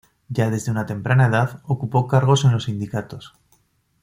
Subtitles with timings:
[0.29, 3.35] Ya desde una temprana edad ocupó cargos en los sindicatos.